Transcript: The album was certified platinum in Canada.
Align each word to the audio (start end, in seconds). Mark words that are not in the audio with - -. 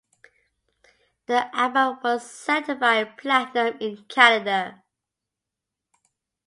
The 1.27 1.55
album 1.55 1.99
was 2.03 2.27
certified 2.27 3.19
platinum 3.19 3.77
in 3.79 4.03
Canada. 4.05 4.81